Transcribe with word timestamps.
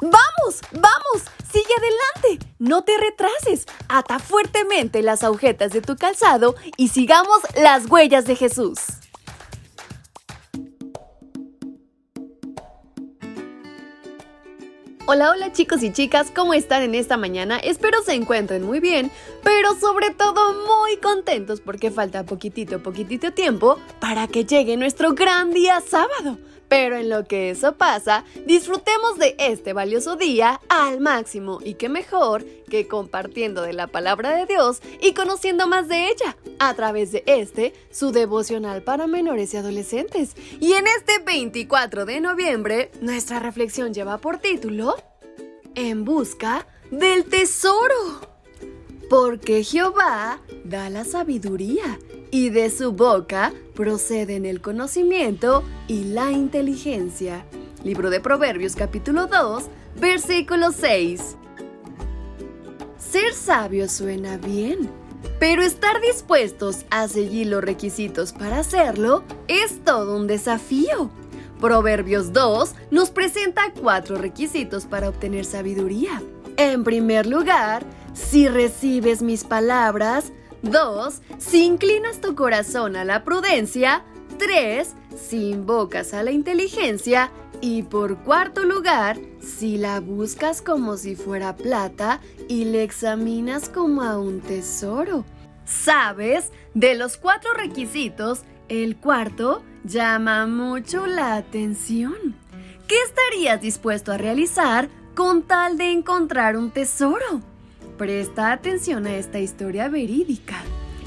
¡Vamos! 0.00 0.60
¡Vamos! 0.72 1.24
¡Sigue 1.52 1.74
adelante! 1.76 2.46
No 2.58 2.82
te 2.84 2.92
retrases. 2.96 3.66
Ata 3.88 4.18
fuertemente 4.18 5.02
las 5.02 5.22
agujetas 5.22 5.72
de 5.72 5.82
tu 5.82 5.96
calzado 5.96 6.54
y 6.78 6.88
sigamos 6.88 7.40
las 7.54 7.86
huellas 7.90 8.24
de 8.24 8.36
Jesús. 8.36 8.78
Hola, 15.12 15.32
hola 15.32 15.52
chicos 15.52 15.82
y 15.82 15.92
chicas, 15.92 16.30
¿cómo 16.32 16.54
están 16.54 16.82
en 16.82 16.94
esta 16.94 17.16
mañana? 17.16 17.58
Espero 17.58 18.00
se 18.02 18.14
encuentren 18.14 18.62
muy 18.62 18.78
bien, 18.78 19.10
pero 19.42 19.74
sobre 19.74 20.10
todo 20.10 20.52
muy 20.52 20.98
contentos 20.98 21.60
porque 21.60 21.90
falta 21.90 22.24
poquitito, 22.24 22.80
poquitito 22.80 23.32
tiempo 23.32 23.80
para 23.98 24.28
que 24.28 24.44
llegue 24.44 24.76
nuestro 24.76 25.14
gran 25.14 25.50
día 25.50 25.80
sábado. 25.80 26.38
Pero 26.70 26.96
en 26.96 27.08
lo 27.08 27.24
que 27.24 27.50
eso 27.50 27.74
pasa, 27.74 28.24
disfrutemos 28.46 29.18
de 29.18 29.34
este 29.40 29.72
valioso 29.72 30.14
día 30.14 30.60
al 30.68 31.00
máximo 31.00 31.58
y 31.64 31.74
qué 31.74 31.88
mejor 31.88 32.44
que 32.70 32.86
compartiendo 32.86 33.62
de 33.62 33.72
la 33.72 33.88
palabra 33.88 34.36
de 34.36 34.46
Dios 34.46 34.80
y 35.02 35.12
conociendo 35.12 35.66
más 35.66 35.88
de 35.88 36.06
ella 36.06 36.36
a 36.60 36.72
través 36.74 37.10
de 37.10 37.24
este, 37.26 37.74
su 37.90 38.12
devocional 38.12 38.84
para 38.84 39.08
menores 39.08 39.52
y 39.52 39.56
adolescentes. 39.56 40.36
Y 40.60 40.74
en 40.74 40.86
este 40.86 41.18
24 41.18 42.06
de 42.06 42.20
noviembre, 42.20 42.92
nuestra 43.00 43.40
reflexión 43.40 43.92
lleva 43.92 44.18
por 44.18 44.38
título 44.38 44.94
En 45.74 46.04
busca 46.04 46.68
del 46.92 47.24
tesoro. 47.24 48.20
Porque 49.10 49.64
Jehová 49.64 50.40
da 50.64 50.88
la 50.88 51.02
sabiduría 51.04 51.98
y 52.30 52.50
de 52.50 52.70
su 52.70 52.92
boca 52.92 53.52
proceden 53.74 54.46
el 54.46 54.60
conocimiento 54.60 55.64
y 55.88 56.04
la 56.04 56.30
inteligencia. 56.30 57.44
Libro 57.84 58.10
de 58.10 58.20
Proverbios 58.20 58.76
capítulo 58.76 59.26
2, 59.26 59.64
versículo 60.00 60.70
6. 60.72 61.36
Ser 62.98 63.32
sabio 63.32 63.88
suena 63.88 64.36
bien, 64.36 64.90
pero 65.38 65.62
estar 65.62 66.00
dispuestos 66.00 66.84
a 66.90 67.08
seguir 67.08 67.48
los 67.48 67.64
requisitos 67.64 68.32
para 68.32 68.58
hacerlo 68.58 69.24
es 69.48 69.82
todo 69.84 70.16
un 70.16 70.26
desafío. 70.26 71.10
Proverbios 71.60 72.32
2 72.32 72.74
nos 72.90 73.10
presenta 73.10 73.72
cuatro 73.72 74.16
requisitos 74.16 74.86
para 74.86 75.08
obtener 75.08 75.44
sabiduría. 75.44 76.22
En 76.56 76.84
primer 76.84 77.26
lugar, 77.26 77.84
si 78.12 78.48
recibes 78.48 79.22
mis 79.22 79.44
palabras, 79.44 80.32
2. 80.62 81.20
Si 81.38 81.64
inclinas 81.64 82.20
tu 82.20 82.34
corazón 82.34 82.96
a 82.96 83.04
la 83.04 83.24
prudencia. 83.24 84.04
3. 84.38 84.94
Si 85.16 85.50
invocas 85.50 86.14
a 86.14 86.22
la 86.22 86.30
inteligencia. 86.30 87.30
Y 87.60 87.82
por 87.82 88.18
cuarto 88.18 88.64
lugar, 88.64 89.18
si 89.40 89.76
la 89.76 90.00
buscas 90.00 90.62
como 90.62 90.96
si 90.96 91.14
fuera 91.14 91.56
plata 91.56 92.20
y 92.48 92.64
le 92.64 92.82
examinas 92.82 93.68
como 93.68 94.02
a 94.02 94.18
un 94.18 94.40
tesoro. 94.40 95.24
¿Sabes? 95.66 96.50
De 96.74 96.94
los 96.94 97.16
cuatro 97.16 97.52
requisitos, 97.52 98.40
el 98.68 98.96
cuarto 98.96 99.62
llama 99.84 100.46
mucho 100.46 101.06
la 101.06 101.36
atención. 101.36 102.34
¿Qué 102.86 102.96
estarías 103.02 103.60
dispuesto 103.60 104.10
a 104.10 104.18
realizar 104.18 104.88
con 105.14 105.42
tal 105.42 105.76
de 105.76 105.92
encontrar 105.92 106.56
un 106.56 106.70
tesoro? 106.70 107.42
Presta 108.00 108.50
atención 108.50 109.06
a 109.06 109.14
esta 109.14 109.40
historia 109.40 109.90
verídica. 109.90 110.56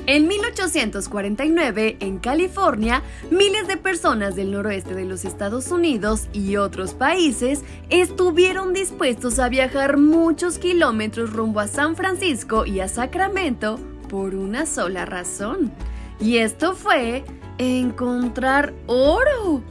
En 0.06 0.28
1849, 0.28 1.98
en 2.00 2.20
California, 2.20 3.02
miles 3.32 3.68
de 3.68 3.78
personas 3.78 4.36
del 4.36 4.52
noroeste 4.52 4.94
de 4.94 5.04
los 5.04 5.26
Estados 5.26 5.72
Unidos 5.72 6.28
y 6.34 6.58
otros 6.58 6.94
países 6.94 7.64
estuvieron 7.90 8.74
dispuestos 8.74 9.40
a 9.40 9.50
viajar 9.50 9.98
muchos 9.98 10.60
kilómetros 10.60 11.34
rumbo 11.34 11.62
a 11.62 11.68
San 11.68 11.96
Francisco 11.96 12.64
y 12.68 12.80
a 12.80 12.88
Sacramento 12.88 13.80
por 14.08 14.36
una 14.36 14.68
sola 14.68 15.04
razón. 15.04 15.72
Y 16.20 16.38
esto 16.38 16.76
fue 16.76 17.24
encontrar 17.58 18.72
oro. 18.86 19.64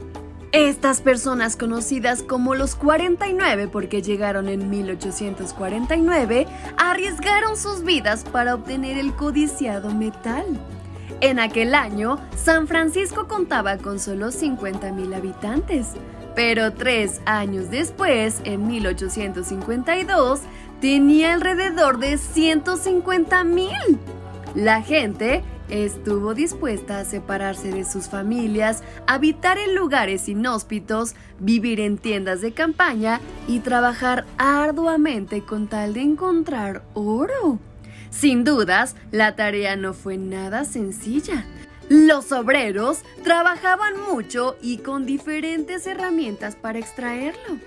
Estas 0.53 1.01
personas 1.01 1.55
conocidas 1.57 2.21
como 2.21 2.53
los 2.53 2.75
49 2.75 3.69
porque 3.69 4.03
llegaron 4.03 4.47
en 4.47 4.69
1849 4.69 6.45
arriesgaron 6.77 7.57
sus 7.57 7.83
vidas 7.83 8.23
para 8.23 8.53
obtener 8.53 8.99
el 8.99 9.15
codiciado 9.15 9.91
metal. 9.95 10.45
En 11.21 11.39
aquel 11.39 11.73
año, 11.73 12.19
San 12.35 12.67
Francisco 12.67 13.27
contaba 13.27 13.79
con 13.79 13.99
solo 13.99 14.27
50.000 14.27 15.15
habitantes, 15.15 15.87
pero 16.35 16.71
tres 16.71 17.19
años 17.25 17.71
después, 17.71 18.39
en 18.43 18.67
1852, 18.67 20.41
tenía 20.79 21.33
alrededor 21.33 21.97
de 21.97 22.13
150.000. 22.13 23.71
La 24.53 24.83
gente 24.83 25.43
estuvo 25.69 26.33
dispuesta 26.33 26.99
a 26.99 27.05
separarse 27.05 27.71
de 27.71 27.85
sus 27.85 28.07
familias, 28.07 28.83
habitar 29.07 29.57
en 29.57 29.75
lugares 29.75 30.27
inhóspitos, 30.29 31.15
vivir 31.39 31.79
en 31.79 31.97
tiendas 31.97 32.41
de 32.41 32.53
campaña 32.53 33.21
y 33.47 33.59
trabajar 33.59 34.25
arduamente 34.37 35.41
con 35.41 35.67
tal 35.67 35.93
de 35.93 36.01
encontrar 36.01 36.83
oro. 36.93 37.59
Sin 38.09 38.43
dudas, 38.43 38.95
la 39.11 39.35
tarea 39.35 39.75
no 39.75 39.93
fue 39.93 40.17
nada 40.17 40.65
sencilla. 40.65 41.45
Los 41.89 42.31
obreros 42.31 43.03
trabajaban 43.23 43.93
mucho 44.09 44.55
y 44.61 44.77
con 44.77 45.05
diferentes 45.05 45.85
herramientas 45.87 46.55
para 46.55 46.79
extraerlo. 46.79 47.57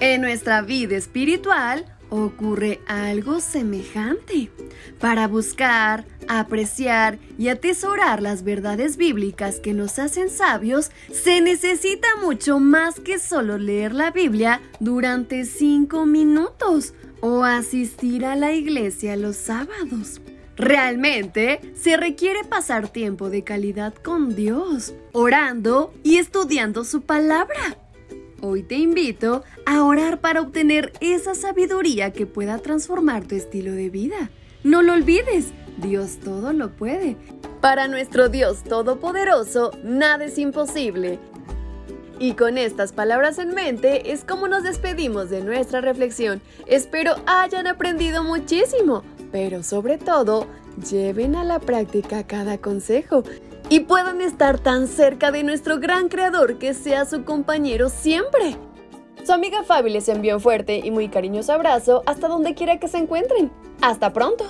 En 0.00 0.22
nuestra 0.22 0.62
vida 0.62 0.96
espiritual, 0.96 1.84
ocurre 2.10 2.80
algo 2.86 3.40
semejante. 3.40 4.50
Para 5.00 5.28
buscar, 5.28 6.04
apreciar 6.28 7.18
y 7.38 7.48
atesorar 7.48 8.22
las 8.22 8.44
verdades 8.44 8.96
bíblicas 8.96 9.60
que 9.60 9.74
nos 9.74 9.98
hacen 9.98 10.30
sabios, 10.30 10.90
se 11.12 11.40
necesita 11.40 12.08
mucho 12.22 12.60
más 12.60 13.00
que 13.00 13.18
solo 13.18 13.58
leer 13.58 13.94
la 13.94 14.10
Biblia 14.10 14.60
durante 14.80 15.44
cinco 15.44 16.06
minutos 16.06 16.94
o 17.20 17.44
asistir 17.44 18.24
a 18.24 18.36
la 18.36 18.52
iglesia 18.52 19.16
los 19.16 19.36
sábados. 19.36 20.20
Realmente 20.56 21.60
se 21.74 21.96
requiere 21.96 22.44
pasar 22.44 22.88
tiempo 22.88 23.28
de 23.28 23.42
calidad 23.42 23.94
con 23.94 24.36
Dios, 24.36 24.94
orando 25.12 25.92
y 26.04 26.18
estudiando 26.18 26.84
su 26.84 27.02
palabra. 27.02 27.83
Hoy 28.40 28.62
te 28.62 28.74
invito 28.74 29.42
a 29.64 29.84
orar 29.84 30.20
para 30.20 30.40
obtener 30.40 30.92
esa 31.00 31.34
sabiduría 31.34 32.12
que 32.12 32.26
pueda 32.26 32.58
transformar 32.58 33.24
tu 33.24 33.34
estilo 33.34 33.72
de 33.72 33.90
vida. 33.90 34.30
No 34.62 34.82
lo 34.82 34.92
olvides, 34.92 35.52
Dios 35.78 36.18
todo 36.22 36.52
lo 36.52 36.70
puede. 36.70 37.16
Para 37.60 37.88
nuestro 37.88 38.28
Dios 38.28 38.62
Todopoderoso, 38.64 39.70
nada 39.82 40.24
es 40.24 40.38
imposible. 40.38 41.18
Y 42.18 42.34
con 42.34 42.58
estas 42.58 42.92
palabras 42.92 43.38
en 43.38 43.54
mente 43.54 44.12
es 44.12 44.24
como 44.24 44.46
nos 44.46 44.62
despedimos 44.62 45.30
de 45.30 45.42
nuestra 45.42 45.80
reflexión. 45.80 46.40
Espero 46.66 47.14
hayan 47.26 47.66
aprendido 47.66 48.22
muchísimo, 48.22 49.02
pero 49.32 49.62
sobre 49.62 49.98
todo, 49.98 50.46
lleven 50.90 51.34
a 51.36 51.44
la 51.44 51.58
práctica 51.58 52.26
cada 52.26 52.58
consejo 52.58 53.24
y 53.68 53.80
puedan 53.80 54.20
estar 54.20 54.58
tan 54.58 54.86
cerca 54.88 55.30
de 55.30 55.42
nuestro 55.42 55.78
gran 55.78 56.08
creador 56.08 56.58
que 56.58 56.74
sea 56.74 57.04
su 57.04 57.24
compañero 57.24 57.88
siempre. 57.88 58.56
Su 59.24 59.32
amiga 59.32 59.64
Fabi 59.64 59.90
les 59.90 60.08
envió 60.08 60.34
un 60.34 60.40
fuerte 60.40 60.80
y 60.84 60.90
muy 60.90 61.08
cariñoso 61.08 61.52
abrazo 61.52 62.02
hasta 62.06 62.28
donde 62.28 62.54
quiera 62.54 62.78
que 62.78 62.88
se 62.88 62.98
encuentren. 62.98 63.50
¡Hasta 63.80 64.12
pronto! 64.12 64.44